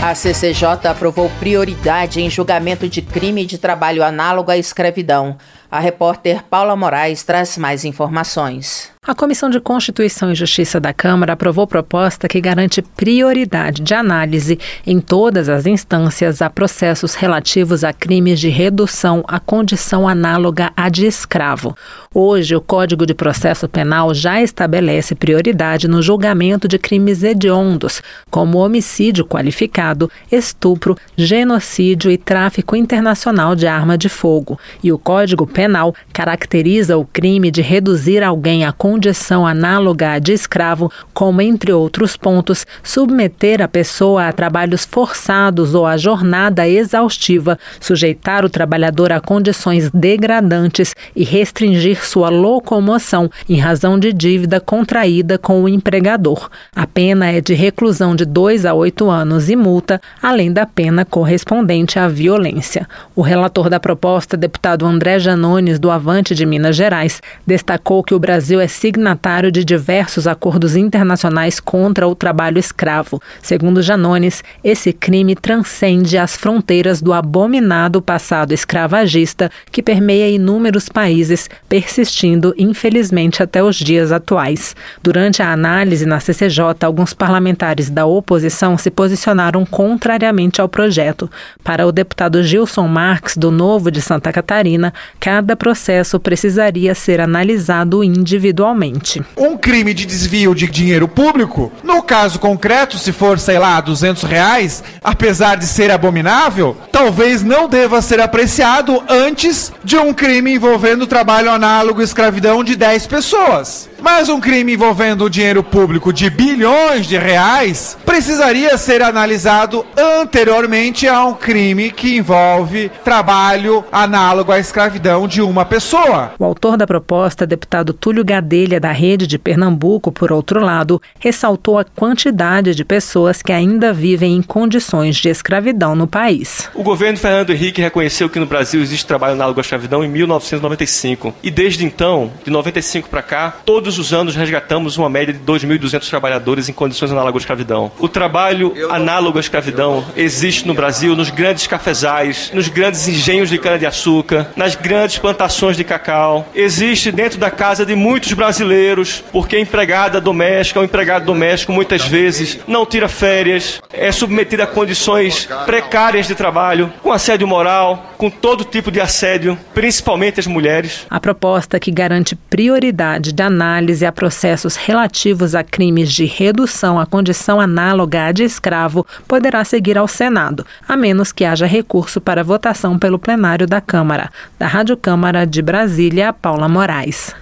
A 0.00 0.14
CCJ 0.14 0.86
aprovou 0.88 1.28
prioridade 1.40 2.20
em 2.20 2.30
julgamento 2.30 2.88
de 2.88 3.02
crime 3.02 3.44
de 3.44 3.58
trabalho 3.58 4.04
análogo 4.04 4.48
à 4.48 4.56
escravidão. 4.56 5.36
A 5.70 5.80
repórter 5.80 6.42
Paula 6.44 6.74
Moraes 6.74 7.22
traz 7.22 7.58
mais 7.58 7.84
informações. 7.84 8.90
A 9.08 9.14
Comissão 9.14 9.48
de 9.48 9.58
Constituição 9.58 10.30
e 10.30 10.34
Justiça 10.34 10.78
da 10.78 10.92
Câmara 10.92 11.32
aprovou 11.32 11.66
proposta 11.66 12.28
que 12.28 12.42
garante 12.42 12.82
prioridade 12.82 13.80
de 13.80 13.94
análise 13.94 14.58
em 14.86 15.00
todas 15.00 15.48
as 15.48 15.64
instâncias 15.64 16.42
a 16.42 16.50
processos 16.50 17.14
relativos 17.14 17.84
a 17.84 17.92
crimes 17.92 18.38
de 18.38 18.50
redução 18.50 19.24
à 19.26 19.40
condição 19.40 20.06
análoga 20.06 20.70
à 20.76 20.90
de 20.90 21.06
escravo. 21.06 21.74
Hoje, 22.12 22.54
o 22.54 22.60
Código 22.60 23.06
de 23.06 23.14
Processo 23.14 23.66
Penal 23.66 24.12
já 24.12 24.42
estabelece 24.42 25.14
prioridade 25.14 25.88
no 25.88 26.02
julgamento 26.02 26.68
de 26.68 26.78
crimes 26.78 27.22
hediondos, 27.22 28.02
como 28.30 28.58
homicídio 28.58 29.24
qualificado, 29.24 30.10
estupro, 30.30 30.96
genocídio 31.16 32.10
e 32.10 32.18
tráfico 32.18 32.76
internacional 32.76 33.56
de 33.56 33.66
arma 33.66 33.96
de 33.96 34.10
fogo. 34.10 34.58
E 34.82 34.92
o 34.92 34.98
Código 34.98 35.46
Penal 35.58 35.92
caracteriza 36.12 36.96
o 36.96 37.04
crime 37.04 37.50
de 37.50 37.62
reduzir 37.62 38.22
alguém 38.22 38.64
à 38.64 38.70
condição 38.70 39.44
análoga 39.44 40.12
à 40.12 40.20
de 40.20 40.32
escravo, 40.32 40.88
como, 41.12 41.42
entre 41.42 41.72
outros 41.72 42.16
pontos, 42.16 42.64
submeter 42.80 43.60
a 43.60 43.66
pessoa 43.66 44.28
a 44.28 44.32
trabalhos 44.32 44.84
forçados 44.84 45.74
ou 45.74 45.84
a 45.84 45.96
jornada 45.96 46.68
exaustiva, 46.68 47.58
sujeitar 47.80 48.44
o 48.44 48.48
trabalhador 48.48 49.10
a 49.10 49.18
condições 49.18 49.90
degradantes 49.90 50.94
e 51.16 51.24
restringir 51.24 52.06
sua 52.06 52.28
locomoção 52.28 53.28
em 53.48 53.58
razão 53.58 53.98
de 53.98 54.12
dívida 54.12 54.60
contraída 54.60 55.38
com 55.38 55.64
o 55.64 55.68
empregador. 55.68 56.48
A 56.72 56.86
pena 56.86 57.32
é 57.32 57.40
de 57.40 57.54
reclusão 57.54 58.14
de 58.14 58.24
2 58.24 58.64
a 58.64 58.74
8 58.74 59.10
anos 59.10 59.50
e 59.50 59.56
multa, 59.56 60.00
além 60.22 60.52
da 60.52 60.64
pena 60.64 61.04
correspondente 61.04 61.98
à 61.98 62.06
violência. 62.06 62.86
O 63.16 63.22
relator 63.22 63.68
da 63.68 63.80
proposta, 63.80 64.36
deputado 64.36 64.86
André 64.86 65.18
Janones, 65.48 65.78
do 65.78 65.90
Avante 65.90 66.34
de 66.34 66.44
Minas 66.44 66.76
Gerais, 66.76 67.22
destacou 67.46 68.04
que 68.04 68.12
o 68.12 68.18
Brasil 68.18 68.60
é 68.60 68.68
signatário 68.68 69.50
de 69.50 69.64
diversos 69.64 70.26
acordos 70.26 70.76
internacionais 70.76 71.58
contra 71.58 72.06
o 72.06 72.14
trabalho 72.14 72.58
escravo. 72.58 73.18
Segundo 73.40 73.80
Janones, 73.80 74.44
esse 74.62 74.92
crime 74.92 75.34
transcende 75.34 76.18
as 76.18 76.36
fronteiras 76.36 77.00
do 77.00 77.14
abominado 77.14 78.02
passado 78.02 78.52
escravagista 78.52 79.50
que 79.72 79.82
permeia 79.82 80.28
inúmeros 80.28 80.90
países, 80.90 81.48
persistindo, 81.66 82.54
infelizmente, 82.58 83.42
até 83.42 83.62
os 83.62 83.76
dias 83.76 84.12
atuais. 84.12 84.76
Durante 85.02 85.42
a 85.42 85.50
análise 85.50 86.04
na 86.04 86.20
CCJ, 86.20 86.84
alguns 86.84 87.14
parlamentares 87.14 87.88
da 87.88 88.04
oposição 88.04 88.76
se 88.76 88.90
posicionaram 88.90 89.64
contrariamente 89.64 90.60
ao 90.60 90.68
projeto. 90.68 91.30
Para 91.64 91.86
o 91.86 91.92
deputado 91.92 92.42
Gilson 92.42 92.86
Marques, 92.86 93.34
do 93.34 93.50
Novo 93.50 93.90
de 93.90 94.02
Santa 94.02 94.30
Catarina, 94.30 94.92
cada 95.38 95.54
processo 95.54 96.18
precisaria 96.18 96.96
ser 96.96 97.20
analisado 97.20 98.02
individualmente. 98.02 99.22
Um 99.36 99.56
crime 99.56 99.94
de 99.94 100.04
desvio 100.04 100.52
de 100.52 100.66
dinheiro 100.66 101.06
público, 101.06 101.70
no 101.84 102.02
caso 102.02 102.40
concreto, 102.40 102.98
se 102.98 103.12
for, 103.12 103.38
sei 103.38 103.56
lá, 103.56 103.80
200 103.80 104.24
reais, 104.24 104.82
apesar 105.00 105.56
de 105.56 105.64
ser 105.64 105.92
abominável, 105.92 106.76
talvez 106.90 107.44
não 107.44 107.68
deva 107.68 108.02
ser 108.02 108.20
apreciado 108.20 109.00
antes 109.08 109.72
de 109.84 109.96
um 109.96 110.12
crime 110.12 110.54
envolvendo 110.54 111.06
trabalho 111.06 111.52
análogo 111.52 112.00
à 112.00 112.04
escravidão 112.04 112.64
de 112.64 112.74
10 112.74 113.06
pessoas. 113.06 113.87
Mas 114.00 114.28
um 114.28 114.40
crime 114.40 114.74
envolvendo 114.74 115.28
dinheiro 115.28 115.62
público 115.62 116.12
de 116.12 116.30
bilhões 116.30 117.06
de 117.06 117.18
reais 117.18 117.96
precisaria 118.04 118.76
ser 118.78 119.02
analisado 119.02 119.84
anteriormente 119.96 121.06
a 121.08 121.24
um 121.24 121.34
crime 121.34 121.90
que 121.90 122.16
envolve 122.16 122.90
trabalho 123.04 123.84
análogo 123.90 124.52
à 124.52 124.58
escravidão 124.58 125.26
de 125.26 125.42
uma 125.42 125.64
pessoa. 125.64 126.32
O 126.38 126.44
autor 126.44 126.76
da 126.76 126.86
proposta, 126.86 127.46
deputado 127.46 127.92
Túlio 127.92 128.24
Gadelha, 128.24 128.78
da 128.78 128.92
Rede 128.92 129.26
de 129.26 129.38
Pernambuco, 129.38 130.12
por 130.12 130.32
outro 130.32 130.60
lado, 130.60 131.00
ressaltou 131.18 131.78
a 131.78 131.84
quantidade 131.84 132.74
de 132.74 132.84
pessoas 132.84 133.42
que 133.42 133.52
ainda 133.52 133.92
vivem 133.92 134.36
em 134.36 134.42
condições 134.42 135.16
de 135.16 135.28
escravidão 135.28 135.94
no 135.94 136.06
país. 136.06 136.70
O 136.74 136.82
governo 136.82 137.18
Fernando 137.18 137.50
Henrique 137.50 137.80
reconheceu 137.80 138.28
que 138.28 138.38
no 138.38 138.46
Brasil 138.46 138.80
existe 138.80 139.06
trabalho 139.06 139.34
análogo 139.34 139.60
à 139.60 139.62
escravidão 139.62 140.04
em 140.04 140.08
1995. 140.08 141.34
E 141.42 141.50
desde 141.50 141.84
então, 141.84 142.30
de 142.44 142.50
95 142.50 143.08
para 143.08 143.22
cá, 143.22 143.56
todos 143.64 143.87
os 143.96 144.12
anos 144.12 144.34
resgatamos 144.34 144.98
uma 144.98 145.08
média 145.08 145.32
de 145.32 145.40
2.200 145.40 146.08
trabalhadores 146.08 146.68
em 146.68 146.72
condições 146.72 147.12
análogas 147.12 147.36
à 147.36 147.44
escravidão. 147.44 147.90
O 147.98 148.08
trabalho 148.08 148.74
análogo 148.90 149.38
à 149.38 149.40
escravidão 149.40 150.04
existe 150.16 150.66
no 150.66 150.74
Brasil 150.74 151.14
nos 151.14 151.30
grandes 151.30 151.66
cafezais, 151.66 152.50
nos 152.52 152.68
grandes 152.68 153.06
engenhos 153.08 153.48
de 153.48 153.58
cana-de-açúcar, 153.58 154.48
nas 154.56 154.74
grandes 154.74 155.18
plantações 155.18 155.76
de 155.76 155.84
cacau. 155.84 156.46
Existe 156.54 157.12
dentro 157.12 157.38
da 157.38 157.50
casa 157.50 157.86
de 157.86 157.94
muitos 157.94 158.32
brasileiros, 158.32 159.22
porque 159.32 159.56
a 159.56 159.60
empregada 159.60 160.20
doméstica, 160.20 160.80
o 160.80 160.84
empregado 160.84 161.24
doméstico 161.24 161.72
muitas 161.72 162.04
vezes 162.04 162.58
não 162.66 162.84
tira 162.84 163.08
férias, 163.08 163.80
é 163.92 164.10
submetido 164.10 164.62
a 164.62 164.66
condições 164.66 165.48
precárias 165.64 166.26
de 166.26 166.34
trabalho, 166.34 166.92
com 167.02 167.12
assédio 167.12 167.46
moral, 167.46 168.14
com 168.18 168.28
todo 168.28 168.64
tipo 168.64 168.90
de 168.90 169.00
assédio, 169.00 169.56
principalmente 169.72 170.40
as 170.40 170.46
mulheres. 170.46 171.06
A 171.08 171.20
proposta 171.20 171.78
que 171.78 171.90
garante 171.90 172.34
prioridade 172.34 173.32
de 173.32 173.42
análise 173.42 173.77
a 174.06 174.12
processos 174.12 174.76
relativos 174.76 175.54
a 175.54 175.62
crimes 175.62 176.12
de 176.12 176.24
redução 176.24 176.98
à 176.98 177.06
condição 177.06 177.60
análoga 177.60 178.26
à 178.26 178.32
de 178.32 178.42
escravo 178.42 179.06
poderá 179.26 179.64
seguir 179.64 179.96
ao 179.96 180.08
Senado, 180.08 180.66
a 180.86 180.96
menos 180.96 181.32
que 181.32 181.44
haja 181.44 181.66
recurso 181.66 182.20
para 182.20 182.44
votação 182.44 182.98
pelo 182.98 183.18
plenário 183.18 183.66
da 183.66 183.80
Câmara. 183.80 184.30
Da 184.58 184.66
Rádio 184.66 184.96
Câmara 184.96 185.46
de 185.46 185.62
Brasília, 185.62 186.32
Paula 186.32 186.68
Moraes. 186.68 187.34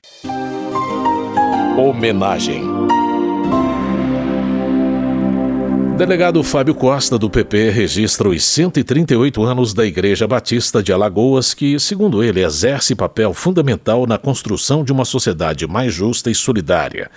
Homenagem. 1.77 2.96
Delegado 5.97 6.43
Fábio 6.43 6.75
Costa, 6.75 7.19
do 7.19 7.31
PP, 7.31 7.71
registra 7.71 8.29
os 8.29 8.45
138 8.45 9.43
anos 9.43 9.73
da 9.73 9.87
Igreja 9.87 10.29
Batista 10.29 10.83
de 10.83 10.93
Alagoas, 10.93 11.55
que, 11.55 11.81
segundo 11.81 12.23
ele, 12.23 12.45
exerce 12.45 12.95
papel 12.95 13.33
fundamental 13.33 14.07
na 14.07 14.19
construção 14.19 14.85
de 14.85 14.93
uma 14.93 15.07
sociedade 15.07 15.67
mais 15.67 15.95
justa 15.95 16.31
e 16.31 16.35
solidária 16.35 17.11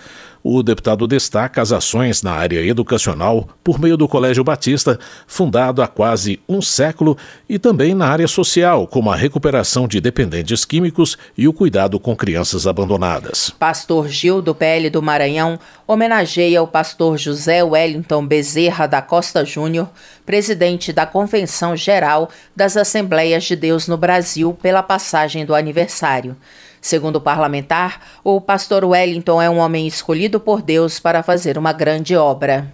o 0.43 0.63
deputado 0.63 1.08
destaca 1.08 1.62
as 1.62 1.72
ações 1.72 2.24
na 2.24 2.31
área 2.31 2.63
educacional 2.65 3.48
por 3.63 3.79
meio 3.79 3.98
do 3.98 4.08
Colégio 4.08 4.43
Batista, 4.43 5.00
fundado 5.27 5.81
há 5.81 5.88
quase 5.88 6.39
um 6.48 6.62
século, 6.62 7.17
e 7.48 7.60
também 7.60 7.93
na 7.93 8.08
área 8.08 8.27
social, 8.27 8.88
como 8.88 9.12
a 9.12 9.15
recuperação 9.15 9.88
de 9.88 10.00
dependentes 10.00 10.65
químicos 10.65 11.17
e 11.38 11.48
o 11.48 11.53
cuidado 11.53 12.00
com 12.00 12.15
crianças 12.15 12.65
abandonadas. 12.65 13.50
Pastor 13.50 14.08
Gil, 14.08 14.41
do 14.41 14.55
PL 14.55 14.89
do 14.89 15.01
Maranhão, 15.01 15.60
homenageia 15.88 16.62
o 16.62 16.67
pastor 16.67 17.17
José 17.17 17.63
Wellington 17.63 18.25
Bezerra 18.25 18.88
da 18.88 19.01
Costa 19.01 19.43
Júnior, 19.43 19.89
presidente 20.25 20.93
da 20.93 21.05
Convenção 21.05 21.75
Geral 21.75 22.29
das 22.55 22.77
Assembleias 22.77 23.43
de 23.43 23.55
Deus 23.55 23.88
no 23.88 23.98
Brasil, 23.98 24.58
pela 24.62 24.84
passagem 24.84 25.46
do 25.46 25.55
aniversário. 25.55 26.36
Segundo 26.81 27.17
o 27.17 27.21
parlamentar, 27.21 28.01
o 28.24 28.39
pastor 28.39 28.83
Wellington 28.86 29.41
é 29.41 29.50
um 29.50 29.57
homem 29.57 29.86
escolhido 29.86 30.39
por 30.39 30.62
Deus 30.62 31.00
para 31.00 31.24
fazer 31.24 31.57
uma 31.57 31.74
grande 31.74 32.15
obra. 32.15 32.69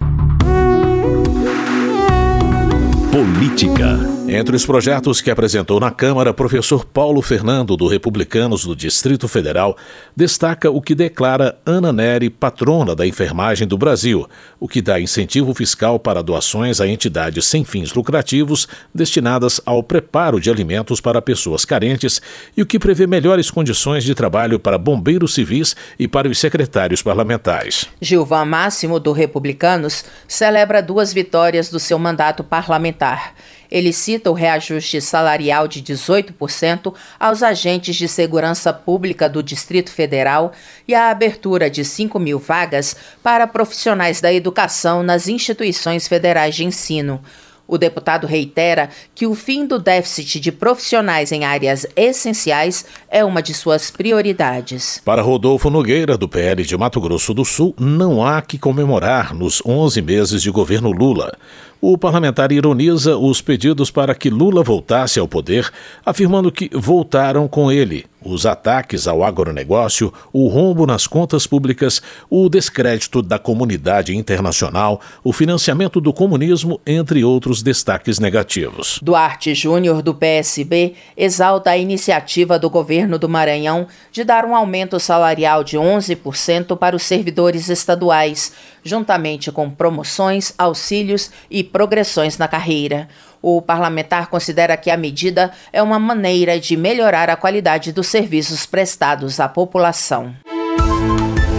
Política. 3.10 4.15
Entre 4.28 4.56
os 4.56 4.66
projetos 4.66 5.20
que 5.20 5.30
apresentou 5.30 5.78
na 5.78 5.92
Câmara, 5.92 6.34
professor 6.34 6.84
Paulo 6.84 7.22
Fernando, 7.22 7.76
do 7.76 7.86
Republicanos 7.86 8.64
do 8.64 8.74
Distrito 8.74 9.28
Federal, 9.28 9.76
destaca 10.16 10.68
o 10.68 10.82
que 10.82 10.96
declara 10.96 11.56
Ana 11.64 11.92
Neri 11.92 12.28
patrona 12.28 12.96
da 12.96 13.06
enfermagem 13.06 13.68
do 13.68 13.78
Brasil, 13.78 14.28
o 14.58 14.66
que 14.66 14.82
dá 14.82 15.00
incentivo 15.00 15.54
fiscal 15.54 15.96
para 16.00 16.24
doações 16.24 16.80
a 16.80 16.88
entidades 16.88 17.44
sem 17.44 17.64
fins 17.64 17.94
lucrativos 17.94 18.66
destinadas 18.92 19.60
ao 19.64 19.80
preparo 19.80 20.40
de 20.40 20.50
alimentos 20.50 21.00
para 21.00 21.22
pessoas 21.22 21.64
carentes 21.64 22.20
e 22.56 22.62
o 22.62 22.66
que 22.66 22.80
prevê 22.80 23.06
melhores 23.06 23.48
condições 23.48 24.02
de 24.02 24.12
trabalho 24.12 24.58
para 24.58 24.76
bombeiros 24.76 25.34
civis 25.34 25.76
e 25.96 26.08
para 26.08 26.28
os 26.28 26.36
secretários 26.36 27.00
parlamentares. 27.00 27.86
Gilvan 28.00 28.44
Máximo, 28.44 28.98
do 28.98 29.12
Republicanos, 29.12 30.04
celebra 30.26 30.82
duas 30.82 31.12
vitórias 31.12 31.70
do 31.70 31.78
seu 31.78 31.96
mandato 31.96 32.42
parlamentar. 32.42 33.32
Ele 33.70 33.92
cita 33.92 34.30
o 34.30 34.34
reajuste 34.34 35.00
salarial 35.00 35.66
de 35.68 35.82
18% 35.82 36.94
aos 37.18 37.42
agentes 37.42 37.96
de 37.96 38.08
segurança 38.08 38.72
pública 38.72 39.28
do 39.28 39.42
Distrito 39.42 39.90
Federal 39.90 40.52
e 40.86 40.94
a 40.94 41.10
abertura 41.10 41.68
de 41.68 41.84
5 41.84 42.18
mil 42.18 42.38
vagas 42.38 42.96
para 43.22 43.46
profissionais 43.46 44.20
da 44.20 44.32
educação 44.32 45.02
nas 45.02 45.28
instituições 45.28 46.06
federais 46.06 46.54
de 46.54 46.64
ensino. 46.64 47.20
O 47.68 47.76
deputado 47.76 48.26
reitera 48.26 48.88
que 49.14 49.26
o 49.26 49.34
fim 49.34 49.66
do 49.66 49.78
déficit 49.78 50.38
de 50.38 50.52
profissionais 50.52 51.32
em 51.32 51.44
áreas 51.44 51.84
essenciais 51.96 52.84
é 53.10 53.24
uma 53.24 53.42
de 53.42 53.52
suas 53.52 53.90
prioridades. 53.90 55.00
Para 55.04 55.20
Rodolfo 55.20 55.68
Nogueira, 55.68 56.16
do 56.16 56.28
PL 56.28 56.62
de 56.62 56.76
Mato 56.76 57.00
Grosso 57.00 57.34
do 57.34 57.44
Sul, 57.44 57.74
não 57.78 58.24
há 58.24 58.40
que 58.40 58.56
comemorar 58.56 59.34
nos 59.34 59.60
11 59.66 60.00
meses 60.00 60.42
de 60.42 60.50
governo 60.50 60.92
Lula. 60.92 61.36
O 61.80 61.98
parlamentar 61.98 62.52
ironiza 62.52 63.16
os 63.16 63.40
pedidos 63.40 63.90
para 63.90 64.14
que 64.14 64.30
Lula 64.30 64.62
voltasse 64.62 65.20
ao 65.20 65.28
poder, 65.28 65.70
afirmando 66.04 66.50
que 66.50 66.70
voltaram 66.72 67.46
com 67.46 67.70
ele 67.70 68.06
os 68.26 68.44
ataques 68.44 69.06
ao 69.06 69.22
agronegócio, 69.22 70.12
o 70.32 70.48
rombo 70.48 70.86
nas 70.86 71.06
contas 71.06 71.46
públicas, 71.46 72.02
o 72.28 72.48
descrédito 72.48 73.22
da 73.22 73.38
comunidade 73.38 74.16
internacional, 74.16 75.00
o 75.22 75.32
financiamento 75.32 76.00
do 76.00 76.12
comunismo, 76.12 76.80
entre 76.86 77.22
outros 77.24 77.62
destaques 77.62 78.18
negativos. 78.18 78.98
Duarte 79.02 79.54
Júnior, 79.54 80.02
do 80.02 80.14
PSB, 80.14 80.94
exalta 81.16 81.70
a 81.70 81.78
iniciativa 81.78 82.58
do 82.58 82.68
governo 82.68 83.18
do 83.18 83.28
Maranhão 83.28 83.86
de 84.10 84.24
dar 84.24 84.44
um 84.44 84.56
aumento 84.56 84.98
salarial 84.98 85.62
de 85.62 85.78
11% 85.78 86.76
para 86.76 86.96
os 86.96 87.02
servidores 87.02 87.68
estaduais, 87.68 88.52
juntamente 88.86 89.50
com 89.52 89.68
promoções, 89.70 90.54
auxílios 90.56 91.30
e 91.50 91.62
progressões 91.62 92.38
na 92.38 92.48
carreira. 92.48 93.08
O 93.42 93.60
parlamentar 93.60 94.28
considera 94.28 94.76
que 94.76 94.90
a 94.90 94.96
medida 94.96 95.52
é 95.72 95.82
uma 95.82 95.98
maneira 95.98 96.58
de 96.58 96.76
melhorar 96.76 97.28
a 97.28 97.36
qualidade 97.36 97.92
dos 97.92 98.06
serviços 98.06 98.64
prestados 98.64 99.38
à 99.40 99.48
população. 99.48 100.34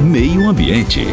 Meio 0.01 0.47
Ambiente. 0.49 1.05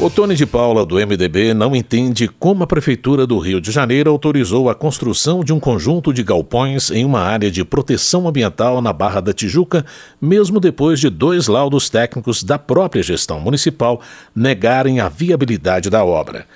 O 0.00 0.08
Tony 0.08 0.36
de 0.36 0.46
Paula, 0.46 0.86
do 0.86 0.94
MDB, 0.94 1.52
não 1.52 1.74
entende 1.74 2.28
como 2.28 2.62
a 2.62 2.68
Prefeitura 2.68 3.26
do 3.26 3.36
Rio 3.36 3.60
de 3.60 3.72
Janeiro 3.72 4.08
autorizou 4.12 4.70
a 4.70 4.74
construção 4.74 5.42
de 5.42 5.52
um 5.52 5.58
conjunto 5.58 6.12
de 6.12 6.22
galpões 6.22 6.92
em 6.92 7.04
uma 7.04 7.18
área 7.18 7.50
de 7.50 7.64
proteção 7.64 8.28
ambiental 8.28 8.80
na 8.80 8.92
Barra 8.92 9.20
da 9.20 9.32
Tijuca, 9.32 9.84
mesmo 10.20 10.60
depois 10.60 11.00
de 11.00 11.10
dois 11.10 11.48
laudos 11.48 11.90
técnicos 11.90 12.44
da 12.44 12.56
própria 12.56 13.02
gestão 13.02 13.40
municipal 13.40 14.00
negarem 14.32 15.00
a 15.00 15.08
viabilidade 15.08 15.90
da 15.90 16.04
obra. 16.04 16.46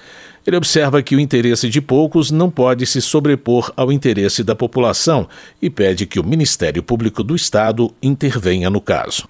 Ele 0.47 0.57
observa 0.57 1.03
que 1.03 1.17
o 1.17 1.21
interesse 1.21 1.69
de 1.69 1.81
poucos 1.81 2.31
não 2.31 2.49
pode 2.49 2.87
se 2.87 3.03
sobrepor 3.03 3.73
ao 3.77 3.91
interesse 3.91 4.45
da 4.45 4.55
população 4.55 5.29
e 5.61 5.69
pede 5.69 6.07
que 6.07 6.21
o 6.21 6.25
Ministério 6.25 6.83
Público 6.83 7.25
do 7.25 7.35
Estado 7.35 7.93
intervenha 8.01 8.71
no 8.71 8.81
caso. 8.81 9.27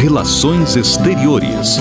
Relações 0.00 0.76
Exteriores. 0.76 1.78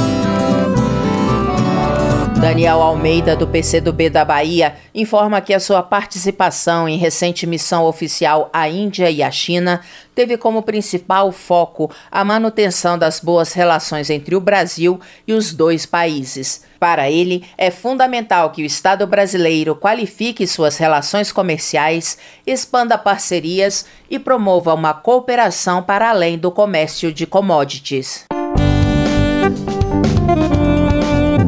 Daniel 2.40 2.82
Almeida, 2.82 3.36
do 3.36 3.46
PCdoB 3.46 4.10
da 4.10 4.24
Bahia, 4.24 4.78
informa 4.96 5.42
que 5.42 5.54
a 5.54 5.60
sua 5.60 5.84
participação 5.84 6.88
em 6.88 6.98
recente 6.98 7.46
missão 7.46 7.84
oficial 7.84 8.50
à 8.54 8.70
Índia 8.70 9.12
e 9.12 9.22
à 9.22 9.30
China 9.30 9.82
teve 10.16 10.38
como 10.38 10.64
principal 10.64 11.34
foco 11.34 11.92
a 12.10 12.24
manutenção 12.24 12.98
das 12.98 13.20
boas 13.20 13.52
relações 13.52 14.10
entre 14.10 14.38
o 14.38 14.40
Brasil 14.40 15.02
e 15.28 15.34
os 15.34 15.54
dois 15.54 15.86
países. 15.86 16.64
Para 16.80 17.12
ele, 17.12 17.44
é 17.58 17.70
fundamental 17.70 18.52
que 18.52 18.64
o 18.64 18.66
Estado 18.66 19.06
brasileiro 19.06 19.76
qualifique 19.76 20.48
suas 20.48 20.78
relações 20.78 21.34
comerciais, 21.34 22.18
expanda 22.48 22.98
parcerias 22.98 23.86
e 24.10 24.18
promova 24.18 24.74
uma 24.74 24.94
cooperação 24.94 25.84
para 25.84 26.10
além 26.10 26.38
do 26.38 26.52
comércio 26.52 27.12
de 27.12 27.28
commodities. 27.28 28.26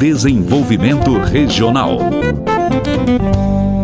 Desenvolvimento 0.02 1.16
Regional. 1.20 2.00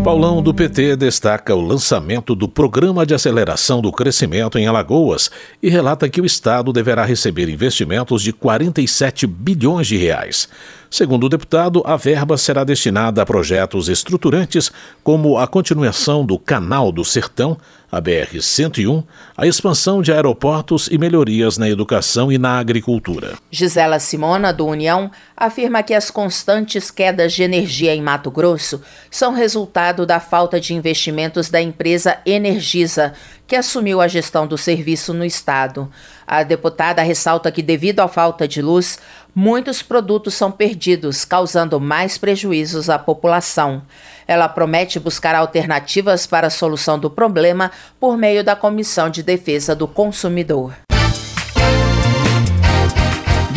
Paulão 0.03 0.41
do 0.41 0.51
PT 0.51 0.95
destaca 0.95 1.53
o 1.53 1.61
lançamento 1.61 2.33
do 2.33 2.49
Programa 2.49 3.05
de 3.05 3.13
Aceleração 3.13 3.81
do 3.81 3.91
Crescimento 3.91 4.57
em 4.57 4.65
Alagoas 4.65 5.29
e 5.61 5.69
relata 5.69 6.09
que 6.09 6.19
o 6.19 6.25
Estado 6.25 6.73
deverá 6.73 7.05
receber 7.05 7.47
investimentos 7.49 8.23
de 8.23 8.33
47 8.33 9.27
bilhões 9.27 9.85
de 9.85 9.95
reais. 9.95 10.49
Segundo 10.89 11.27
o 11.27 11.29
deputado, 11.29 11.83
a 11.85 11.95
verba 11.95 12.35
será 12.35 12.63
destinada 12.63 13.21
a 13.21 13.25
projetos 13.25 13.87
estruturantes 13.87 14.71
como 15.03 15.37
a 15.37 15.45
continuação 15.45 16.25
do 16.25 16.39
Canal 16.39 16.91
do 16.91 17.05
Sertão, 17.05 17.55
a 17.91 18.01
BR-101, 18.01 19.03
a 19.35 19.47
expansão 19.47 20.01
de 20.01 20.11
aeroportos 20.11 20.89
e 20.91 20.97
melhorias 20.97 21.57
na 21.57 21.69
educação 21.69 22.31
e 22.31 22.37
na 22.37 22.59
agricultura. 22.59 23.35
Gisela 23.49 23.99
Simona, 23.99 24.51
do 24.51 24.65
União, 24.65 25.09
afirma 25.35 25.81
que 25.81 25.93
as 25.93 26.11
constantes 26.11 26.91
quedas 26.91 27.33
de 27.33 27.43
energia 27.43 27.95
em 27.95 28.01
Mato 28.01 28.29
Grosso 28.29 28.81
são 29.09 29.33
resultado 29.33 30.05
da 30.05 30.19
falta 30.19 30.59
de 30.59 30.73
investimentos 30.73 31.49
da 31.49 31.61
empresa 31.61 32.17
Energisa, 32.25 33.13
que 33.47 33.55
assumiu 33.55 34.01
a 34.01 34.07
gestão 34.07 34.45
do 34.45 34.57
serviço 34.57 35.13
no 35.13 35.23
estado. 35.23 35.89
A 36.27 36.43
deputada 36.43 37.01
ressalta 37.01 37.49
que, 37.49 37.61
devido 37.61 38.01
à 38.01 38.07
falta 38.09 38.45
de 38.45 38.61
luz, 38.61 38.99
muitos 39.33 39.81
produtos 39.81 40.33
são 40.33 40.51
perdidos, 40.51 41.23
causando 41.23 41.79
mais 41.79 42.17
prejuízos 42.17 42.89
à 42.89 42.99
população. 42.99 43.81
Ela 44.27 44.49
promete 44.49 44.99
buscar 44.99 45.35
alternativas 45.35 46.27
para 46.27 46.47
a 46.47 46.49
solução 46.49 46.99
do 46.99 47.09
problema 47.09 47.71
por 47.97 48.17
meio 48.17 48.43
da 48.43 48.57
Comissão 48.57 49.09
de 49.09 49.23
Defesa 49.23 49.73
do 49.73 49.87
Consumidor. 49.87 50.73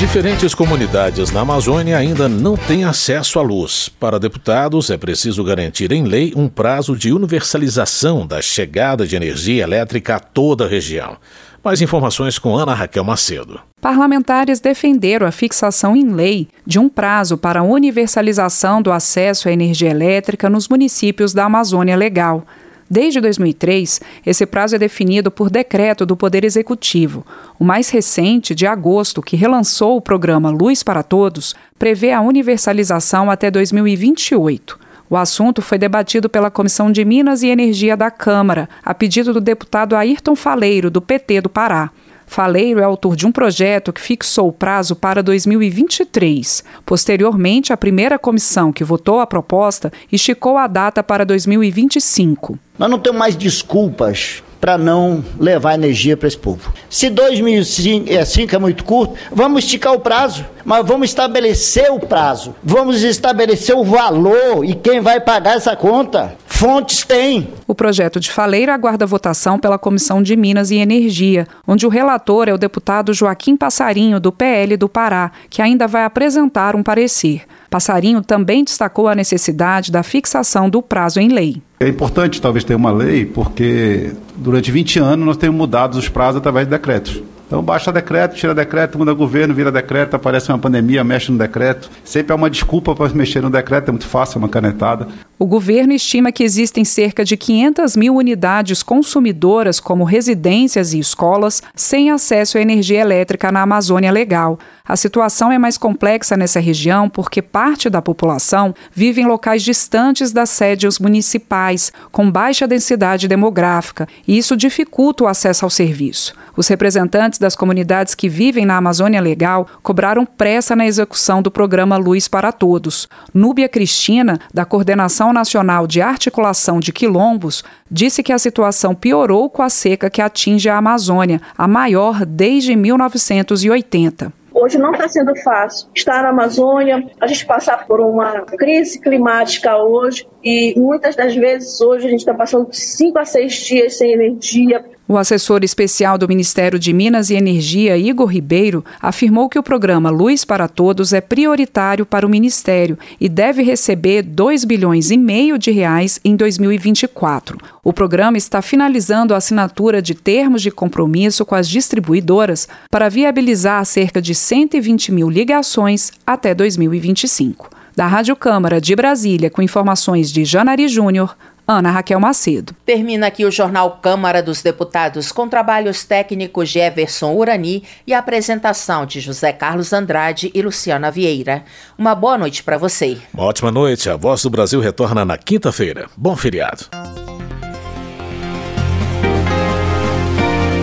Diferentes 0.00 0.54
comunidades 0.54 1.30
na 1.30 1.40
Amazônia 1.40 1.98
ainda 1.98 2.26
não 2.26 2.56
têm 2.56 2.84
acesso 2.84 3.38
à 3.38 3.42
luz. 3.42 3.88
Para 3.88 4.18
deputados, 4.18 4.88
é 4.90 4.96
preciso 4.96 5.44
garantir 5.44 5.92
em 5.92 6.04
lei 6.04 6.32
um 6.34 6.48
prazo 6.48 6.96
de 6.96 7.12
universalização 7.12 8.26
da 8.26 8.40
chegada 8.40 9.06
de 9.06 9.14
energia 9.14 9.62
elétrica 9.62 10.16
a 10.16 10.18
toda 10.18 10.64
a 10.64 10.68
região. 10.68 11.18
Mais 11.62 11.82
informações 11.82 12.38
com 12.38 12.56
Ana 12.56 12.72
Raquel 12.72 13.04
Macedo. 13.04 13.60
Parlamentares 13.82 14.60
defenderam 14.60 15.26
a 15.26 15.30
fixação 15.30 15.94
em 15.94 16.10
lei 16.10 16.48
de 16.66 16.78
um 16.78 16.88
prazo 16.88 17.36
para 17.36 17.60
a 17.60 17.62
universalização 17.62 18.80
do 18.80 18.90
acesso 18.90 19.46
à 19.46 19.52
energia 19.52 19.90
elétrica 19.90 20.48
nos 20.48 20.68
municípios 20.68 21.34
da 21.34 21.44
Amazônia 21.44 21.96
Legal. 21.96 22.46
Desde 22.90 23.20
2003, 23.20 24.00
esse 24.24 24.46
prazo 24.46 24.74
é 24.74 24.78
definido 24.78 25.30
por 25.30 25.50
decreto 25.50 26.06
do 26.06 26.16
Poder 26.16 26.44
Executivo. 26.44 27.26
O 27.58 27.64
mais 27.64 27.90
recente, 27.90 28.54
de 28.54 28.66
agosto, 28.66 29.22
que 29.22 29.36
relançou 29.36 29.96
o 29.98 30.00
programa 30.00 30.50
Luz 30.50 30.82
para 30.82 31.02
Todos, 31.02 31.54
prevê 31.78 32.10
a 32.10 32.22
universalização 32.22 33.30
até 33.30 33.50
2028. 33.50 34.78
O 35.10 35.16
assunto 35.16 35.60
foi 35.60 35.76
debatido 35.76 36.28
pela 36.28 36.52
Comissão 36.52 36.92
de 36.92 37.04
Minas 37.04 37.42
e 37.42 37.48
Energia 37.48 37.96
da 37.96 38.12
Câmara, 38.12 38.68
a 38.84 38.94
pedido 38.94 39.32
do 39.32 39.40
deputado 39.40 39.96
Ayrton 39.96 40.36
Faleiro, 40.36 40.88
do 40.88 41.00
PT 41.02 41.40
do 41.40 41.48
Pará. 41.48 41.90
Faleiro 42.28 42.78
é 42.78 42.84
autor 42.84 43.16
de 43.16 43.26
um 43.26 43.32
projeto 43.32 43.92
que 43.92 44.00
fixou 44.00 44.46
o 44.46 44.52
prazo 44.52 44.94
para 44.94 45.20
2023. 45.20 46.62
Posteriormente, 46.86 47.72
a 47.72 47.76
primeira 47.76 48.20
comissão 48.20 48.72
que 48.72 48.84
votou 48.84 49.18
a 49.18 49.26
proposta 49.26 49.92
esticou 50.12 50.56
a 50.56 50.68
data 50.68 51.02
para 51.02 51.26
2025. 51.26 52.56
Nós 52.78 52.88
não 52.88 53.00
temos 53.00 53.18
mais 53.18 53.34
desculpas 53.34 54.44
para 54.60 54.76
não 54.76 55.24
levar 55.38 55.74
energia 55.74 56.16
para 56.16 56.28
esse 56.28 56.36
povo. 56.36 56.72
Se 56.88 57.08
2005 57.08 58.08
é, 58.10 58.56
é 58.56 58.58
muito 58.58 58.84
curto, 58.84 59.14
vamos 59.32 59.64
esticar 59.64 59.94
o 59.94 60.00
prazo, 60.00 60.44
mas 60.64 60.86
vamos 60.86 61.08
estabelecer 61.08 61.90
o 61.90 61.98
prazo, 61.98 62.54
vamos 62.62 63.02
estabelecer 63.02 63.74
o 63.74 63.84
valor 63.84 64.64
e 64.64 64.74
quem 64.74 65.00
vai 65.00 65.20
pagar 65.20 65.56
essa 65.56 65.74
conta. 65.74 66.36
Fontes 66.46 67.06
tem. 67.06 67.48
O 67.66 67.74
projeto 67.74 68.20
de 68.20 68.30
Faleiro 68.30 68.70
aguarda 68.70 69.06
votação 69.06 69.58
pela 69.58 69.78
Comissão 69.78 70.22
de 70.22 70.36
Minas 70.36 70.70
e 70.70 70.76
Energia, 70.76 71.46
onde 71.66 71.86
o 71.86 71.88
relator 71.88 72.48
é 72.48 72.52
o 72.52 72.58
deputado 72.58 73.14
Joaquim 73.14 73.56
Passarinho, 73.56 74.20
do 74.20 74.30
PL 74.30 74.76
do 74.76 74.86
Pará, 74.86 75.32
que 75.48 75.62
ainda 75.62 75.86
vai 75.86 76.04
apresentar 76.04 76.76
um 76.76 76.82
parecer. 76.82 77.46
Passarinho 77.70 78.20
também 78.20 78.64
destacou 78.64 79.06
a 79.06 79.14
necessidade 79.14 79.92
da 79.92 80.02
fixação 80.02 80.68
do 80.68 80.82
prazo 80.82 81.20
em 81.20 81.28
lei. 81.28 81.62
É 81.78 81.86
importante 81.86 82.42
talvez 82.42 82.64
ter 82.64 82.74
uma 82.74 82.90
lei, 82.90 83.24
porque 83.24 84.12
durante 84.36 84.72
20 84.72 84.98
anos 84.98 85.24
nós 85.24 85.36
temos 85.36 85.56
mudado 85.56 85.94
os 85.96 86.08
prazos 86.08 86.38
através 86.38 86.66
de 86.66 86.72
decretos. 86.72 87.22
Então 87.46 87.62
baixa 87.62 87.92
decreto, 87.92 88.36
tira 88.36 88.54
decreto, 88.54 88.98
muda 88.98 89.12
governo, 89.12 89.54
vira 89.54 89.72
decreto, 89.72 90.14
aparece 90.14 90.52
uma 90.52 90.58
pandemia, 90.58 91.02
mexe 91.02 91.32
no 91.32 91.38
decreto. 91.38 91.90
Sempre 92.04 92.32
há 92.32 92.36
uma 92.36 92.50
desculpa 92.50 92.94
para 92.94 93.08
mexer 93.14 93.40
no 93.40 93.50
decreto, 93.50 93.88
é 93.88 93.92
muito 93.92 94.06
fácil, 94.06 94.36
é 94.36 94.38
uma 94.38 94.48
canetada. 94.48 95.08
O 95.42 95.46
governo 95.46 95.94
estima 95.94 96.30
que 96.30 96.44
existem 96.44 96.84
cerca 96.84 97.24
de 97.24 97.34
500 97.34 97.96
mil 97.96 98.14
unidades 98.16 98.82
consumidoras, 98.82 99.80
como 99.80 100.04
residências 100.04 100.92
e 100.92 100.98
escolas, 100.98 101.62
sem 101.74 102.10
acesso 102.10 102.58
à 102.58 102.60
energia 102.60 103.00
elétrica 103.00 103.50
na 103.50 103.62
Amazônia 103.62 104.12
Legal. 104.12 104.58
A 104.86 104.96
situação 104.96 105.50
é 105.50 105.56
mais 105.56 105.78
complexa 105.78 106.36
nessa 106.36 106.60
região 106.60 107.08
porque 107.08 107.40
parte 107.40 107.88
da 107.88 108.02
população 108.02 108.74
vive 108.92 109.22
em 109.22 109.26
locais 109.26 109.62
distantes 109.62 110.30
das 110.30 110.50
sedes 110.50 110.98
municipais, 110.98 111.90
com 112.12 112.30
baixa 112.30 112.68
densidade 112.68 113.26
demográfica, 113.26 114.06
e 114.28 114.36
isso 114.36 114.54
dificulta 114.54 115.24
o 115.24 115.26
acesso 115.26 115.64
ao 115.64 115.70
serviço. 115.70 116.34
Os 116.54 116.68
representantes 116.68 117.38
das 117.38 117.56
comunidades 117.56 118.14
que 118.14 118.28
vivem 118.28 118.66
na 118.66 118.76
Amazônia 118.76 119.20
Legal 119.20 119.66
cobraram 119.82 120.26
pressa 120.26 120.76
na 120.76 120.86
execução 120.86 121.40
do 121.40 121.50
programa 121.50 121.96
Luz 121.96 122.28
para 122.28 122.52
Todos. 122.52 123.08
Núbia 123.32 123.68
Cristina, 123.68 124.38
da 124.52 124.66
Coordenação 124.66 125.29
Nacional 125.32 125.86
de 125.86 126.00
Articulação 126.00 126.80
de 126.80 126.92
Quilombos, 126.92 127.64
disse 127.90 128.22
que 128.22 128.32
a 128.32 128.38
situação 128.38 128.94
piorou 128.94 129.48
com 129.48 129.62
a 129.62 129.68
seca 129.68 130.10
que 130.10 130.22
atinge 130.22 130.68
a 130.68 130.76
Amazônia, 130.76 131.40
a 131.56 131.66
maior 131.66 132.24
desde 132.24 132.74
1980. 132.76 134.32
Hoje 134.52 134.78
não 134.78 134.92
está 134.92 135.08
sendo 135.08 135.34
fácil 135.36 135.88
estar 135.94 136.22
na 136.22 136.30
Amazônia, 136.30 137.08
a 137.20 137.26
gente 137.26 137.46
passar 137.46 137.86
por 137.86 138.00
uma 138.00 138.42
crise 138.42 139.00
climática 139.00 139.76
hoje 139.76 140.26
e 140.42 140.74
muitas 140.76 141.14
das 141.14 141.34
vezes 141.34 141.80
hoje 141.80 142.06
a 142.06 142.10
gente 142.10 142.20
está 142.20 142.34
passando 142.34 142.68
cinco 142.72 143.18
a 143.18 143.24
seis 143.24 143.54
dias 143.54 143.96
sem 143.96 144.12
energia. 144.12 144.84
O 145.10 145.18
assessor 145.18 145.64
especial 145.64 146.16
do 146.16 146.28
Ministério 146.28 146.78
de 146.78 146.92
Minas 146.92 147.30
e 147.30 147.34
Energia, 147.34 147.96
Igor 147.96 148.28
Ribeiro, 148.28 148.84
afirmou 149.02 149.48
que 149.48 149.58
o 149.58 149.62
programa 149.62 150.08
Luz 150.08 150.44
para 150.44 150.68
Todos 150.68 151.12
é 151.12 151.20
prioritário 151.20 152.06
para 152.06 152.24
o 152.24 152.30
Ministério 152.30 152.96
e 153.20 153.28
deve 153.28 153.60
receber 153.64 154.22
2 154.22 154.64
bilhões 154.64 155.10
e 155.10 155.16
meio 155.16 155.58
de 155.58 155.72
reais 155.72 156.20
em 156.24 156.36
2024. 156.36 157.58
O 157.82 157.92
programa 157.92 158.38
está 158.38 158.62
finalizando 158.62 159.34
a 159.34 159.38
assinatura 159.38 160.00
de 160.00 160.14
termos 160.14 160.62
de 160.62 160.70
compromisso 160.70 161.44
com 161.44 161.56
as 161.56 161.68
distribuidoras 161.68 162.68
para 162.88 163.08
viabilizar 163.08 163.84
cerca 163.84 164.22
de 164.22 164.32
120 164.32 165.10
mil 165.10 165.28
ligações 165.28 166.12
até 166.24 166.54
2025. 166.54 167.68
Da 167.96 168.06
Rádio 168.06 168.36
Câmara 168.36 168.80
de 168.80 168.94
Brasília, 168.94 169.50
com 169.50 169.60
informações 169.60 170.30
de 170.30 170.44
Janari 170.44 170.86
Júnior, 170.86 171.36
Ana 171.70 171.92
Raquel 171.92 172.18
Macedo. 172.18 172.74
Termina 172.84 173.28
aqui 173.28 173.44
o 173.44 173.50
Jornal 173.50 174.00
Câmara 174.02 174.42
dos 174.42 174.60
Deputados 174.60 175.30
com 175.30 175.48
trabalhos 175.48 176.02
técnicos 176.02 176.68
de 176.68 176.80
Everson 176.80 177.32
Urani 177.32 177.84
e 178.04 178.12
a 178.12 178.18
apresentação 178.18 179.06
de 179.06 179.20
José 179.20 179.52
Carlos 179.52 179.92
Andrade 179.92 180.50
e 180.52 180.62
Luciana 180.62 181.12
Vieira. 181.12 181.62
Uma 181.96 182.12
boa 182.12 182.36
noite 182.36 182.64
para 182.64 182.76
você. 182.76 183.18
Uma 183.32 183.44
ótima 183.44 183.70
noite. 183.70 184.10
A 184.10 184.16
Voz 184.16 184.42
do 184.42 184.50
Brasil 184.50 184.80
retorna 184.80 185.24
na 185.24 185.38
quinta-feira. 185.38 186.08
Bom 186.16 186.34
feriado. 186.34 186.86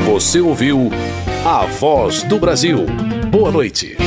Você 0.05 0.39
ouviu 0.39 0.89
A 1.45 1.65
Voz 1.65 2.23
do 2.23 2.39
Brasil. 2.39 2.85
Boa 3.29 3.51
noite. 3.51 3.97